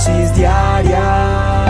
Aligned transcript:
dosis 0.00 0.34
diaria. 0.34 1.66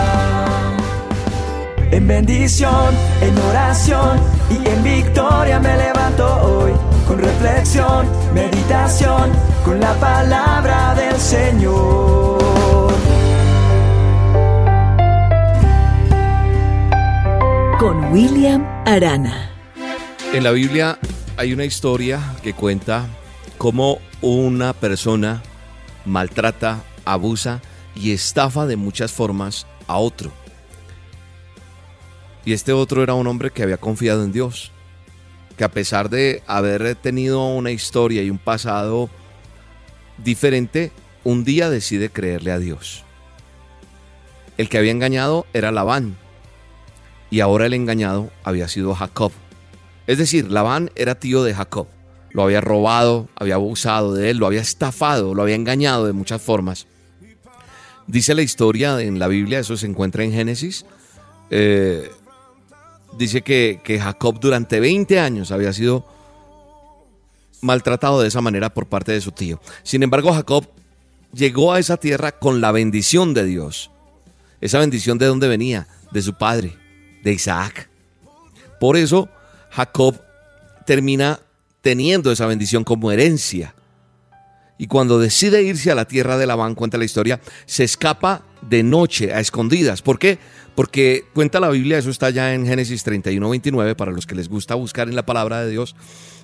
En 1.91 2.07
bendición, 2.07 2.95
en 3.21 3.37
oración 3.37 4.19
y 4.49 4.69
en 4.69 4.83
victoria 4.83 5.59
me 5.59 5.75
levanto 5.75 6.25
hoy. 6.41 6.71
Con 7.07 7.19
reflexión, 7.19 8.07
meditación, 8.33 9.31
con 9.65 9.79
la 9.81 9.93
palabra 9.95 10.95
del 10.95 11.17
Señor. 11.17 12.93
Con 17.79 18.13
William 18.13 18.65
Arana. 18.85 19.49
En 20.31 20.43
la 20.43 20.51
Biblia 20.51 20.97
hay 21.35 21.51
una 21.51 21.65
historia 21.65 22.21
que 22.41 22.53
cuenta 22.53 23.07
cómo 23.57 23.97
una 24.21 24.71
persona 24.71 25.41
maltrata, 26.05 26.79
abusa 27.03 27.59
y 27.95 28.11
estafa 28.11 28.65
de 28.65 28.75
muchas 28.75 29.11
formas 29.11 29.67
a 29.87 29.97
otro. 29.97 30.31
Y 32.45 32.53
este 32.53 32.73
otro 32.73 33.03
era 33.03 33.13
un 33.13 33.27
hombre 33.27 33.51
que 33.51 33.63
había 33.63 33.77
confiado 33.77 34.23
en 34.23 34.31
Dios, 34.31 34.71
que 35.57 35.63
a 35.63 35.71
pesar 35.71 36.09
de 36.09 36.41
haber 36.47 36.95
tenido 36.95 37.45
una 37.47 37.71
historia 37.71 38.23
y 38.23 38.29
un 38.29 38.39
pasado 38.39 39.09
diferente, 40.17 40.91
un 41.23 41.43
día 41.43 41.69
decide 41.69 42.09
creerle 42.09 42.51
a 42.51 42.59
Dios. 42.59 43.03
El 44.57 44.69
que 44.69 44.77
había 44.77 44.91
engañado 44.91 45.45
era 45.53 45.71
Labán, 45.71 46.17
y 47.29 47.39
ahora 47.39 47.65
el 47.65 47.73
engañado 47.73 48.29
había 48.43 48.67
sido 48.67 48.93
Jacob. 48.93 49.31
Es 50.07 50.17
decir, 50.17 50.51
Labán 50.51 50.91
era 50.95 51.15
tío 51.15 51.43
de 51.43 51.53
Jacob. 51.53 51.87
Lo 52.31 52.43
había 52.43 52.61
robado, 52.61 53.29
había 53.35 53.55
abusado 53.55 54.13
de 54.13 54.29
él, 54.29 54.37
lo 54.37 54.47
había 54.47 54.61
estafado, 54.61 55.33
lo 55.33 55.41
había 55.41 55.55
engañado 55.55 56.05
de 56.05 56.13
muchas 56.13 56.41
formas. 56.41 56.87
Dice 58.11 58.35
la 58.35 58.41
historia 58.41 58.99
en 58.99 59.19
la 59.19 59.29
Biblia, 59.29 59.59
eso 59.59 59.77
se 59.77 59.85
encuentra 59.85 60.25
en 60.25 60.33
Génesis. 60.33 60.85
Eh, 61.49 62.11
dice 63.17 63.41
que, 63.41 63.79
que 63.85 64.01
Jacob 64.01 64.37
durante 64.37 64.81
20 64.81 65.17
años 65.17 65.49
había 65.49 65.71
sido 65.71 66.05
maltratado 67.61 68.21
de 68.21 68.27
esa 68.27 68.41
manera 68.41 68.73
por 68.73 68.87
parte 68.87 69.13
de 69.13 69.21
su 69.21 69.31
tío. 69.31 69.61
Sin 69.83 70.03
embargo, 70.03 70.33
Jacob 70.33 70.67
llegó 71.33 71.71
a 71.71 71.79
esa 71.79 71.95
tierra 71.95 72.33
con 72.33 72.59
la 72.59 72.73
bendición 72.73 73.33
de 73.33 73.45
Dios. 73.45 73.91
Esa 74.59 74.79
bendición 74.79 75.17
de 75.17 75.27
dónde 75.27 75.47
venía? 75.47 75.87
De 76.11 76.21
su 76.21 76.33
padre, 76.33 76.75
de 77.23 77.31
Isaac. 77.31 77.89
Por 78.81 78.97
eso 78.97 79.29
Jacob 79.69 80.21
termina 80.85 81.39
teniendo 81.79 82.29
esa 82.29 82.45
bendición 82.45 82.83
como 82.83 83.09
herencia. 83.09 83.73
Y 84.81 84.87
cuando 84.87 85.19
decide 85.19 85.61
irse 85.61 85.91
a 85.91 85.95
la 85.95 86.05
tierra 86.05 86.39
de 86.39 86.47
Labán, 86.47 86.73
cuenta 86.73 86.97
la 86.97 87.05
historia, 87.05 87.39
se 87.67 87.83
escapa 87.83 88.41
de 88.67 88.81
noche 88.81 89.31
a 89.31 89.39
escondidas. 89.39 90.01
¿Por 90.01 90.17
qué? 90.17 90.39
Porque 90.73 91.25
cuenta 91.35 91.59
la 91.59 91.69
Biblia, 91.69 91.99
eso 91.99 92.09
está 92.09 92.31
ya 92.31 92.55
en 92.55 92.65
Génesis 92.65 93.03
31, 93.03 93.47
29, 93.47 93.93
para 93.93 94.11
los 94.11 94.25
que 94.25 94.33
les 94.33 94.49
gusta 94.49 94.73
buscar 94.73 95.07
en 95.07 95.15
la 95.15 95.23
palabra 95.23 95.63
de 95.63 95.69
Dios, 95.69 95.95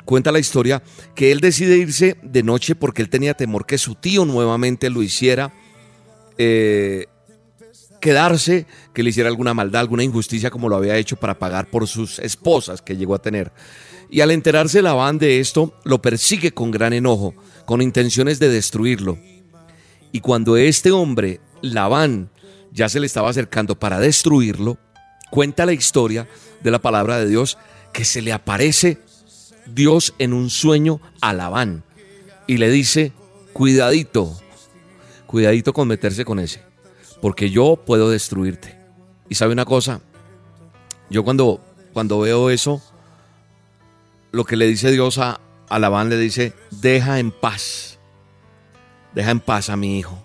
cuenta 0.05 0.31
la 0.31 0.37
historia 0.37 0.83
que 1.15 1.31
él 1.31 1.39
decide 1.39 1.77
irse 1.77 2.15
de 2.21 2.43
noche 2.43 2.75
porque 2.75 3.01
él 3.01 3.09
tenía 3.09 3.33
temor 3.33 3.65
que 3.65 3.79
su 3.79 3.95
tío 3.95 4.23
nuevamente 4.23 4.91
lo 4.91 5.01
hiciera 5.01 5.51
eh, 6.37 7.07
quedarse, 7.99 8.65
que 8.93 9.03
le 9.03 9.09
hiciera 9.09 9.29
alguna 9.29 9.53
maldad, 9.53 9.81
alguna 9.81 10.03
injusticia 10.03 10.49
como 10.49 10.69
lo 10.69 10.75
había 10.75 10.97
hecho 10.97 11.15
para 11.15 11.39
pagar 11.39 11.69
por 11.69 11.87
sus 11.87 12.19
esposas 12.19 12.81
que 12.81 12.97
llegó 12.97 13.15
a 13.15 13.21
tener. 13.21 13.51
Y 14.09 14.21
al 14.21 14.31
enterarse 14.31 14.81
Labán 14.81 15.17
de 15.17 15.39
esto, 15.39 15.73
lo 15.83 16.01
persigue 16.01 16.53
con 16.53 16.71
gran 16.71 16.93
enojo, 16.93 17.33
con 17.65 17.81
intenciones 17.81 18.39
de 18.39 18.49
destruirlo. 18.49 19.17
Y 20.11 20.21
cuando 20.21 20.57
este 20.57 20.91
hombre, 20.91 21.41
Labán, 21.61 22.29
ya 22.71 22.89
se 22.89 22.99
le 22.99 23.05
estaba 23.05 23.29
acercando 23.29 23.77
para 23.77 23.99
destruirlo, 23.99 24.77
cuenta 25.29 25.65
la 25.65 25.73
historia 25.73 26.27
de 26.63 26.71
la 26.71 26.79
palabra 26.79 27.19
de 27.19 27.27
Dios 27.27 27.57
que 27.91 28.05
se 28.05 28.21
le 28.21 28.31
aparece 28.31 28.99
Dios 29.65 30.13
en 30.19 30.33
un 30.33 30.49
sueño 30.49 31.01
a 31.21 31.33
Labán 31.33 31.83
y 32.47 32.57
le 32.57 32.69
dice, 32.69 33.11
cuidadito, 33.53 34.39
cuidadito 35.25 35.73
con 35.73 35.87
meterse 35.87 36.23
con 36.23 36.39
ese, 36.39 36.61
porque 37.21 37.49
yo 37.49 37.75
puedo 37.85 38.09
destruirte. 38.09 38.77
Y 39.29 39.35
sabe 39.35 39.53
una 39.53 39.65
cosa, 39.65 40.01
yo 41.09 41.23
cuando, 41.23 41.61
cuando 41.93 42.19
veo 42.19 42.49
eso, 42.49 42.81
lo 44.31 44.45
que 44.45 44.55
le 44.55 44.67
dice 44.67 44.91
Dios 44.91 45.17
a, 45.17 45.39
a 45.69 45.79
Labán 45.79 46.09
le 46.09 46.17
dice, 46.17 46.53
deja 46.71 47.19
en 47.19 47.31
paz, 47.31 47.99
deja 49.13 49.31
en 49.31 49.39
paz 49.39 49.69
a 49.69 49.75
mi 49.75 49.99
hijo, 49.99 50.23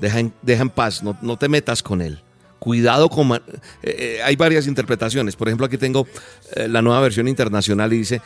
deja 0.00 0.20
en, 0.20 0.32
deja 0.42 0.62
en 0.62 0.70
paz, 0.70 1.02
no, 1.02 1.16
no 1.22 1.36
te 1.36 1.48
metas 1.48 1.82
con 1.82 2.00
él. 2.00 2.22
Cuidado 2.58 3.08
con... 3.08 3.32
Eh, 3.32 3.40
eh, 3.82 4.20
hay 4.22 4.36
varias 4.36 4.68
interpretaciones. 4.68 5.34
Por 5.34 5.48
ejemplo, 5.48 5.66
aquí 5.66 5.78
tengo 5.78 6.06
eh, 6.54 6.68
la 6.68 6.80
nueva 6.80 7.00
versión 7.00 7.26
internacional 7.26 7.92
y 7.92 7.98
dice, 7.98 8.22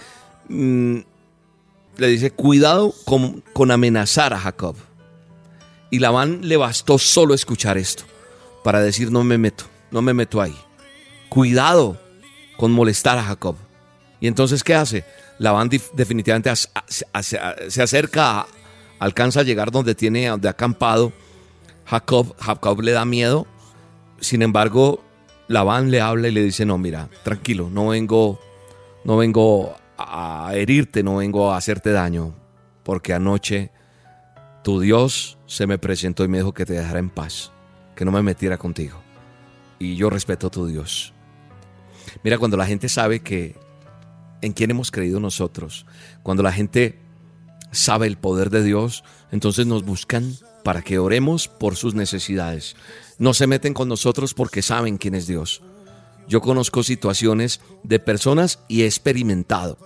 mm, 0.50 0.98
le 1.96 2.08
dice, 2.08 2.30
cuidado 2.32 2.92
con, 3.06 3.42
con 3.54 3.70
amenazar 3.70 4.34
a 4.34 4.38
Jacob. 4.38 4.76
Y 5.90 5.98
Labán 5.98 6.40
le 6.42 6.56
bastó 6.56 6.98
solo 6.98 7.34
escuchar 7.34 7.78
esto 7.78 8.04
para 8.64 8.80
decir, 8.80 9.12
no 9.12 9.22
me 9.24 9.38
meto, 9.38 9.64
no 9.90 10.02
me 10.02 10.12
meto 10.12 10.40
ahí. 10.40 10.56
Cuidado 11.28 12.00
con 12.56 12.72
molestar 12.72 13.18
a 13.18 13.22
Jacob. 13.22 13.56
Y 14.20 14.26
entonces, 14.26 14.64
¿qué 14.64 14.74
hace? 14.74 15.04
Labán 15.38 15.68
definitivamente 15.92 16.50
se 16.54 17.82
acerca, 17.82 18.46
alcanza 18.98 19.40
a 19.40 19.42
llegar 19.42 19.70
donde 19.70 19.94
tiene, 19.94 20.28
donde 20.28 20.48
ha 20.48 20.52
acampado. 20.52 21.12
Jacob, 21.84 22.34
Jacob 22.40 22.80
le 22.80 22.92
da 22.92 23.04
miedo. 23.04 23.46
Sin 24.20 24.42
embargo, 24.42 25.04
Labán 25.48 25.90
le 25.90 26.00
habla 26.00 26.28
y 26.28 26.32
le 26.32 26.42
dice, 26.42 26.64
no, 26.64 26.78
mira, 26.78 27.08
tranquilo, 27.22 27.68
no 27.70 27.88
vengo, 27.88 28.40
no 29.04 29.16
vengo 29.16 29.76
a 29.98 30.50
herirte, 30.54 31.02
no 31.02 31.16
vengo 31.16 31.52
a 31.52 31.56
hacerte 31.56 31.92
daño, 31.92 32.34
porque 32.82 33.12
anoche 33.12 33.70
tu 34.66 34.80
Dios 34.80 35.38
se 35.46 35.68
me 35.68 35.78
presentó 35.78 36.24
y 36.24 36.28
me 36.28 36.38
dijo 36.38 36.52
que 36.52 36.66
te 36.66 36.72
dejara 36.72 36.98
en 36.98 37.08
paz, 37.08 37.52
que 37.94 38.04
no 38.04 38.10
me 38.10 38.20
metiera 38.20 38.58
contigo. 38.58 39.00
Y 39.78 39.94
yo 39.94 40.10
respeto 40.10 40.48
a 40.48 40.50
tu 40.50 40.66
Dios. 40.66 41.12
Mira, 42.24 42.36
cuando 42.36 42.56
la 42.56 42.66
gente 42.66 42.88
sabe 42.88 43.20
que 43.20 43.54
en 44.42 44.52
quién 44.52 44.72
hemos 44.72 44.90
creído 44.90 45.20
nosotros. 45.20 45.86
Cuando 46.24 46.42
la 46.42 46.50
gente 46.50 46.98
sabe 47.70 48.08
el 48.08 48.18
poder 48.18 48.50
de 48.50 48.64
Dios, 48.64 49.04
entonces 49.30 49.68
nos 49.68 49.84
buscan 49.84 50.34
para 50.64 50.82
que 50.82 50.98
oremos 50.98 51.46
por 51.46 51.76
sus 51.76 51.94
necesidades. 51.94 52.74
No 53.20 53.34
se 53.34 53.46
meten 53.46 53.72
con 53.72 53.88
nosotros 53.88 54.34
porque 54.34 54.62
saben 54.62 54.98
quién 54.98 55.14
es 55.14 55.28
Dios. 55.28 55.62
Yo 56.26 56.40
conozco 56.40 56.82
situaciones 56.82 57.60
de 57.84 58.00
personas 58.00 58.58
y 58.66 58.82
he 58.82 58.86
experimentado 58.86 59.78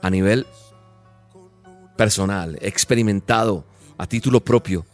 a 0.00 0.10
nivel 0.10 0.46
personal, 1.96 2.56
he 2.60 2.68
experimentado 2.68 3.66
a 3.98 4.06
título 4.06 4.44
propio 4.44 4.86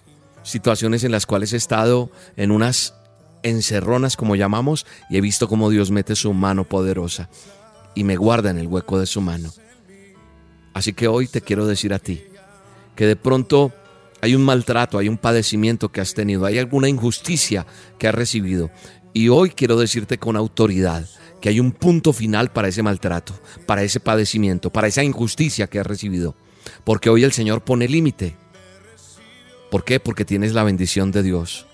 situaciones 0.45 1.03
en 1.03 1.11
las 1.11 1.27
cuales 1.27 1.53
he 1.53 1.57
estado 1.57 2.11
en 2.37 2.51
unas 2.53 2.95
encerronas 3.43 4.17
como 4.17 4.37
llamamos 4.37 4.87
y 5.11 5.17
he 5.17 5.21
visto 5.21 5.49
cómo 5.49 5.71
Dios 5.71 5.91
mete 5.91 6.15
su 6.15 6.33
mano 6.33 6.65
poderosa 6.65 7.29
y 7.95 8.05
me 8.05 8.17
guarda 8.17 8.51
en 8.51 8.59
el 8.59 8.69
hueco 8.69 9.01
de 9.01 9.07
su 9.07 9.21
mano. 9.21 9.51
Así 10.73 10.93
que 10.93 11.09
hoy 11.09 11.27
te 11.27 11.41
quiero 11.41 11.67
decir 11.67 11.93
a 11.93 11.99
ti 11.99 12.23
que 12.95 13.07
de 13.07 13.17
pronto 13.17 13.73
hay 14.21 14.35
un 14.35 14.43
maltrato, 14.43 14.99
hay 14.99 15.09
un 15.09 15.19
padecimiento 15.19 15.91
que 15.91 16.01
has 16.01 16.15
tenido, 16.15 16.47
hay 16.47 16.59
alguna 16.59 16.89
injusticia 16.89 17.67
que 17.99 18.09
has 18.09 18.15
recibido. 18.15 18.71
Y 19.13 19.29
hoy 19.29 19.51
quiero 19.51 19.77
decirte 19.79 20.19
con 20.19 20.37
autoridad 20.37 21.09
que 21.41 21.49
hay 21.51 21.61
un 21.61 21.73
punto 21.73 22.13
final 22.13 22.51
para 22.51 22.69
ese 22.69 22.83
maltrato, 22.83 23.39
para 23.67 23.83
ese 23.83 24.01
padecimiento, 24.01 24.71
para 24.71 24.89
esa 24.89 25.05
injusticia 25.05 25.67
que 25.67 25.79
has 25.79 25.87
recibido. 25.87 26.35
Porque 26.85 27.11
hoy 27.11 27.23
el 27.23 27.33
Señor 27.33 27.63
pone 27.63 27.87
límite. 27.87 28.37
¿Por 29.75 29.83
qué? 29.83 29.99
Porque 29.99 30.25
tienes 30.25 30.53
la 30.53 30.63
bendición 30.63 31.11
de 31.11 31.25
Dios. 31.25 31.67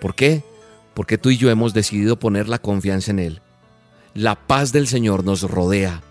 ¿Por 0.00 0.16
qué? 0.16 0.42
Porque 0.94 1.16
tú 1.16 1.30
y 1.30 1.36
yo 1.36 1.48
hemos 1.48 1.72
decidido 1.72 2.18
poner 2.18 2.48
la 2.48 2.58
confianza 2.58 3.12
en 3.12 3.20
Él. 3.20 3.40
La 4.14 4.34
paz 4.34 4.72
del 4.72 4.88
Señor 4.88 5.22
nos 5.22 5.42
rodea. 5.42 6.02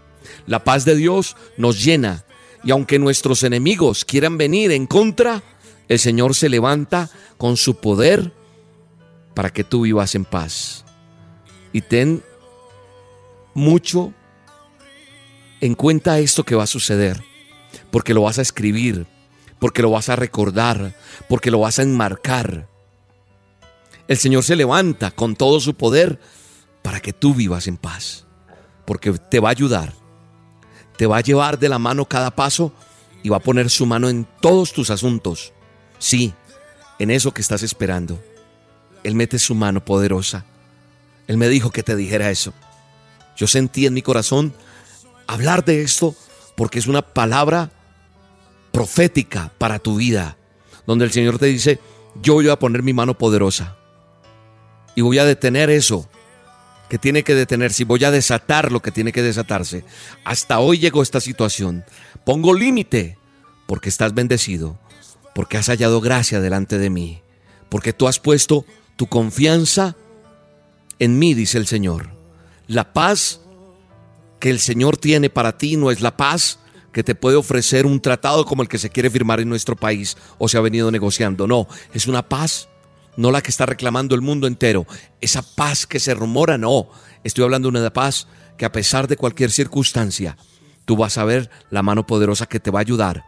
La 0.46 0.64
paz 0.64 0.86
de 0.86 0.96
Dios 0.96 1.36
nos 1.58 1.84
llena. 1.84 2.24
Y 2.64 2.72
aunque 2.72 3.00
nuestros 3.00 3.44
enemigos 3.44 4.06
quieran 4.06 4.38
venir 4.38 4.72
en 4.72 4.88
contra, 4.88 5.44
el 5.90 6.00
Señor 6.00 6.36
se 6.36 6.48
levanta 6.48 7.10
con 7.38 7.58
su 7.58 7.82
poder 7.82 8.32
para 9.34 9.50
que 9.50 9.66
tú 9.66 9.82
vivas 9.82 10.16
en 10.16 10.24
paz. 10.24 10.86
Y 11.74 11.82
ten 11.82 12.24
mucho 13.54 14.14
en 15.60 15.76
cuenta 15.76 16.20
esto 16.20 16.46
que 16.46 16.56
va 16.56 16.64
a 16.64 16.68
suceder, 16.68 17.22
porque 17.92 18.14
lo 18.14 18.22
vas 18.22 18.40
a 18.40 18.42
escribir, 18.42 19.06
porque 19.60 19.82
lo 19.82 19.92
vas 19.92 20.10
a 20.10 20.16
recordar, 20.16 20.96
porque 21.28 21.52
lo 21.52 21.60
vas 21.60 21.80
a 21.80 21.84
enmarcar. 21.84 22.68
El 24.08 24.18
Señor 24.18 24.44
se 24.44 24.56
levanta 24.56 25.12
con 25.12 25.36
todo 25.36 25.60
su 25.60 25.76
poder 25.76 26.20
para 26.82 27.00
que 27.00 27.14
tú 27.14 27.34
vivas 27.34 27.68
en 27.68 27.78
paz. 27.78 28.26
Porque 28.86 29.12
te 29.12 29.40
va 29.40 29.50
a 29.50 29.52
ayudar, 29.52 29.94
te 30.98 31.08
va 31.08 31.18
a 31.18 31.22
llevar 31.22 31.60
de 31.60 31.70
la 31.70 31.80
mano 31.80 32.06
cada 32.06 32.32
paso 32.32 32.72
y 33.22 33.30
va 33.30 33.38
a 33.38 33.42
poner 33.42 33.70
su 33.70 33.86
mano 33.86 34.08
en 34.08 34.26
todos 34.40 34.72
tus 34.72 34.90
asuntos. 34.90 35.52
Sí, 36.00 36.34
en 37.00 37.12
eso 37.12 37.34
que 37.34 37.42
estás 37.42 37.64
esperando. 37.64 38.24
Él 39.04 39.16
mete 39.16 39.40
su 39.40 39.56
mano 39.56 39.84
poderosa. 39.84 40.46
Él 41.28 41.38
me 41.38 41.50
dijo 41.50 41.72
que 41.72 41.84
te 41.84 41.96
dijera 41.96 42.32
eso. 42.32 42.54
Yo 43.36 43.48
sentí 43.48 43.86
en 43.86 43.94
mi 43.94 44.02
corazón 44.02 44.54
hablar 45.28 45.66
de 45.66 45.82
esto 45.82 46.16
porque 46.56 46.80
es 46.80 46.88
una 46.88 47.02
palabra 47.02 47.72
profética 48.78 49.52
para 49.58 49.80
tu 49.80 49.96
vida, 49.96 50.38
donde 50.86 51.06
el 51.06 51.12
Señor 51.12 51.40
te 51.40 51.48
dice, 51.48 51.80
yo 52.22 52.36
voy 52.36 52.48
a 52.48 52.60
poner 52.60 52.84
mi 52.84 52.94
mano 52.94 53.18
poderosa 53.18 53.76
y 54.94 55.02
voy 55.02 55.18
a 55.18 55.26
detener 55.26 55.72
eso 55.72 56.08
que 56.88 57.00
tiene 57.00 57.24
que 57.24 57.34
detenerse 57.34 57.82
y 57.82 57.86
voy 57.88 58.04
a 58.04 58.12
desatar 58.12 58.72
lo 58.72 58.84
que 58.84 58.92
tiene 58.92 59.12
que 59.12 59.24
desatarse. 59.24 59.84
Hasta 60.24 60.60
hoy 60.60 60.78
llegó 60.78 61.02
esta 61.02 61.20
situación. 61.20 61.86
Pongo 62.24 62.54
límite 62.54 63.18
porque 63.66 63.90
estás 63.90 64.14
bendecido, 64.14 64.78
porque 65.34 65.58
has 65.58 65.70
hallado 65.70 66.00
gracia 66.00 66.40
delante 66.40 66.78
de 66.78 66.92
mí, 66.92 67.24
porque 67.70 67.94
tú 67.94 68.08
has 68.08 68.20
puesto 68.20 68.64
tu 68.96 69.08
confianza 69.08 69.96
en 71.00 71.18
mí, 71.18 71.34
dice 71.34 71.58
el 71.58 71.66
Señor. 71.66 72.12
La 72.68 72.94
paz 72.94 73.42
que 74.40 74.52
el 74.52 74.60
Señor 74.60 74.98
tiene 74.98 75.32
para 75.32 75.58
ti 75.58 75.78
no 75.78 75.90
es 75.90 76.02
la 76.02 76.16
paz 76.16 76.60
que 76.92 77.04
te 77.04 77.16
puede 77.16 77.36
ofrecer 77.36 77.86
un 77.86 78.00
tratado 78.00 78.46
como 78.46 78.62
el 78.62 78.70
que 78.70 78.78
se 78.78 78.90
quiere 78.90 79.10
firmar 79.10 79.40
en 79.40 79.50
nuestro 79.50 79.76
país 79.76 80.18
o 80.38 80.48
se 80.48 80.58
ha 80.58 80.62
venido 80.62 80.92
negociando. 80.92 81.48
No, 81.48 81.68
es 81.94 82.08
una 82.08 82.28
paz, 82.28 82.70
no 83.16 83.32
la 83.32 83.42
que 83.42 83.52
está 83.52 83.66
reclamando 83.66 84.16
el 84.16 84.22
mundo 84.22 84.48
entero. 84.48 84.86
Esa 85.22 85.42
paz 85.42 85.86
que 85.86 86.00
se 86.00 86.14
rumora, 86.14 86.58
no. 86.58 86.90
Estoy 87.24 87.44
hablando 87.44 87.70
de 87.70 87.80
una 87.80 87.94
paz 87.94 88.28
que 88.58 88.66
a 88.66 88.72
pesar 88.72 89.08
de 89.08 89.18
cualquier 89.18 89.52
circunstancia, 89.52 90.38
tú 90.86 90.96
vas 90.98 91.18
a 91.18 91.26
ver 91.26 91.50
la 91.70 91.84
mano 91.84 92.08
poderosa 92.08 92.48
que 92.48 92.60
te 92.60 92.72
va 92.72 92.80
a 92.80 92.82
ayudar 92.82 93.24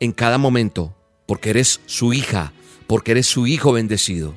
en 0.00 0.12
cada 0.12 0.38
momento, 0.38 0.96
porque 1.26 1.50
eres 1.50 1.80
su 1.86 2.12
hija, 2.12 2.52
porque 2.86 3.12
eres 3.12 3.26
su 3.26 3.46
hijo 3.46 3.72
bendecido. 3.72 4.34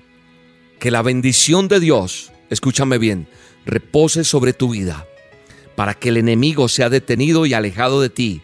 Que 0.79 0.91
la 0.91 1.01
bendición 1.01 1.69
de 1.69 1.79
Dios, 1.79 2.31
escúchame 2.49 2.97
bien, 2.97 3.27
repose 3.65 4.25
sobre 4.25 4.53
tu 4.53 4.71
vida 4.71 5.07
para 5.75 5.93
que 5.93 6.09
el 6.09 6.17
enemigo 6.17 6.67
sea 6.67 6.89
detenido 6.89 7.45
y 7.45 7.53
alejado 7.53 8.01
de 8.01 8.09
ti. 8.09 8.41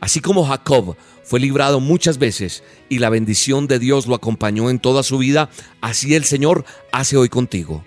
Así 0.00 0.20
como 0.20 0.44
Jacob 0.46 0.96
fue 1.24 1.40
librado 1.40 1.80
muchas 1.80 2.18
veces 2.18 2.62
y 2.88 2.98
la 2.98 3.10
bendición 3.10 3.66
de 3.66 3.78
Dios 3.78 4.06
lo 4.06 4.14
acompañó 4.14 4.70
en 4.70 4.78
toda 4.78 5.02
su 5.02 5.18
vida, 5.18 5.50
así 5.80 6.14
el 6.14 6.24
Señor 6.24 6.64
hace 6.92 7.16
hoy 7.16 7.28
contigo. 7.28 7.84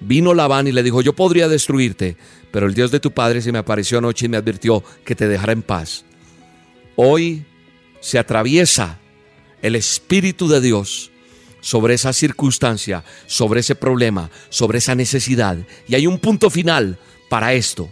Vino 0.00 0.32
Labán 0.32 0.68
y 0.68 0.72
le 0.72 0.82
dijo, 0.82 1.02
yo 1.02 1.12
podría 1.12 1.48
destruirte, 1.48 2.16
pero 2.50 2.66
el 2.66 2.74
Dios 2.74 2.90
de 2.90 3.00
tu 3.00 3.10
padre 3.12 3.42
se 3.42 3.52
me 3.52 3.58
apareció 3.58 3.98
anoche 3.98 4.26
y 4.26 4.28
me 4.28 4.36
advirtió 4.36 4.84
que 5.04 5.14
te 5.14 5.28
dejara 5.28 5.52
en 5.52 5.62
paz. 5.62 6.04
Hoy 6.96 7.44
se 8.00 8.18
atraviesa 8.18 8.98
el 9.60 9.74
Espíritu 9.74 10.48
de 10.48 10.60
Dios 10.60 11.10
sobre 11.60 11.94
esa 11.94 12.12
circunstancia, 12.12 13.04
sobre 13.26 13.60
ese 13.60 13.74
problema, 13.74 14.30
sobre 14.48 14.78
esa 14.78 14.94
necesidad. 14.94 15.58
Y 15.88 15.96
hay 15.96 16.06
un 16.06 16.18
punto 16.18 16.50
final 16.50 16.98
para 17.28 17.52
esto. 17.52 17.90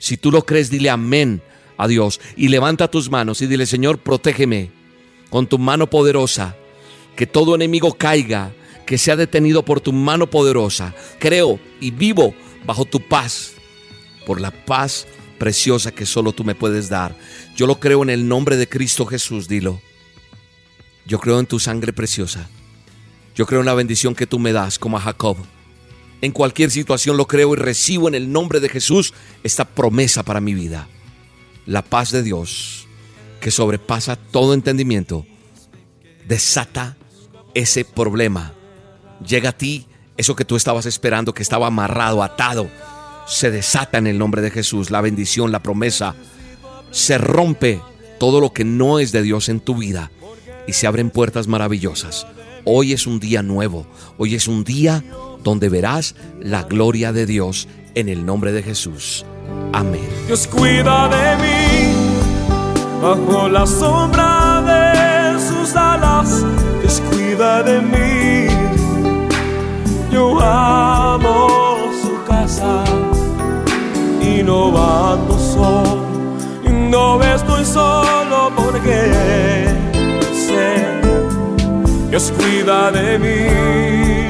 Si 0.00 0.16
tú 0.16 0.32
lo 0.32 0.44
crees, 0.46 0.70
dile 0.70 0.88
amén 0.88 1.42
a 1.76 1.86
Dios 1.86 2.20
y 2.34 2.48
levanta 2.48 2.90
tus 2.90 3.10
manos 3.10 3.42
y 3.42 3.46
dile, 3.46 3.66
Señor, 3.66 3.98
protégeme 3.98 4.70
con 5.28 5.46
tu 5.46 5.58
mano 5.58 5.88
poderosa, 5.88 6.56
que 7.14 7.26
todo 7.26 7.54
enemigo 7.54 7.94
caiga, 7.94 8.50
que 8.86 8.96
sea 8.98 9.14
detenido 9.14 9.62
por 9.62 9.80
tu 9.80 9.92
mano 9.92 10.28
poderosa. 10.28 10.94
Creo 11.18 11.60
y 11.80 11.90
vivo 11.90 12.34
bajo 12.64 12.86
tu 12.86 12.98
paz, 12.98 13.52
por 14.26 14.40
la 14.40 14.50
paz 14.50 15.06
preciosa 15.38 15.92
que 15.92 16.06
solo 16.06 16.32
tú 16.32 16.44
me 16.44 16.54
puedes 16.54 16.88
dar. 16.88 17.14
Yo 17.54 17.66
lo 17.66 17.78
creo 17.78 18.02
en 18.02 18.10
el 18.10 18.26
nombre 18.26 18.56
de 18.56 18.68
Cristo 18.68 19.04
Jesús, 19.04 19.48
dilo. 19.48 19.80
Yo 21.06 21.18
creo 21.18 21.38
en 21.40 21.46
tu 21.46 21.58
sangre 21.58 21.92
preciosa. 21.92 22.48
Yo 23.34 23.44
creo 23.44 23.60
en 23.60 23.66
la 23.66 23.74
bendición 23.74 24.14
que 24.14 24.26
tú 24.26 24.38
me 24.38 24.52
das 24.52 24.78
como 24.78 24.96
a 24.96 25.00
Jacob. 25.00 25.36
En 26.22 26.32
cualquier 26.32 26.70
situación 26.70 27.16
lo 27.16 27.26
creo 27.26 27.54
y 27.54 27.56
recibo 27.56 28.08
en 28.08 28.14
el 28.14 28.30
nombre 28.30 28.60
de 28.60 28.68
Jesús 28.68 29.14
esta 29.42 29.64
promesa 29.64 30.22
para 30.22 30.40
mi 30.40 30.54
vida. 30.54 30.88
La 31.66 31.82
paz 31.82 32.10
de 32.10 32.22
Dios, 32.22 32.86
que 33.40 33.50
sobrepasa 33.50 34.16
todo 34.16 34.52
entendimiento, 34.52 35.26
desata 36.28 36.96
ese 37.54 37.84
problema. 37.84 38.52
Llega 39.26 39.50
a 39.50 39.56
ti 39.56 39.86
eso 40.16 40.36
que 40.36 40.44
tú 40.44 40.56
estabas 40.56 40.84
esperando, 40.84 41.32
que 41.32 41.42
estaba 41.42 41.68
amarrado, 41.68 42.22
atado. 42.22 42.70
Se 43.26 43.50
desata 43.50 43.98
en 43.98 44.06
el 44.06 44.18
nombre 44.18 44.42
de 44.42 44.50
Jesús 44.50 44.90
la 44.90 45.00
bendición, 45.00 45.52
la 45.52 45.62
promesa. 45.62 46.14
Se 46.90 47.16
rompe 47.16 47.80
todo 48.18 48.40
lo 48.40 48.52
que 48.52 48.64
no 48.64 48.98
es 48.98 49.12
de 49.12 49.22
Dios 49.22 49.48
en 49.48 49.60
tu 49.60 49.76
vida 49.76 50.10
y 50.66 50.74
se 50.74 50.86
abren 50.86 51.08
puertas 51.08 51.46
maravillosas. 51.46 52.26
Hoy 52.66 52.92
es 52.92 53.06
un 53.06 53.20
día 53.20 53.42
nuevo, 53.42 53.86
hoy 54.18 54.34
es 54.34 54.46
un 54.46 54.64
día 54.64 55.02
donde 55.42 55.68
verás 55.68 56.14
la 56.40 56.62
gloria 56.62 57.12
de 57.12 57.26
Dios 57.26 57.68
en 57.94 58.08
el 58.08 58.24
nombre 58.24 58.52
de 58.52 58.62
Jesús. 58.62 59.24
Amén. 59.72 60.08
Dios 60.26 60.46
cuida 60.46 61.08
de 61.08 61.36
mí 61.42 61.94
bajo 63.02 63.48
la 63.48 63.66
sombra 63.66 64.62
de 64.62 65.40
sus 65.40 65.74
alas. 65.74 66.44
Dios 66.80 67.02
cuida 67.10 67.62
de 67.62 67.80
mí. 67.80 68.46
Yo 70.12 70.40
amo 70.40 71.78
su 72.02 72.22
casa 72.28 72.84
y 74.20 74.42
no 74.42 74.68
ando 74.68 75.38
solo. 75.38 76.10
No 76.90 77.22
estoy 77.22 77.64
solo 77.64 78.50
porque 78.56 79.68
sé 80.32 81.00
Dios 82.10 82.32
cuida 82.36 82.90
de 82.90 83.18
mí. 83.18 84.29